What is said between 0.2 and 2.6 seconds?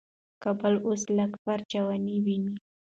کابل اوس لږ پرچاویني ویني.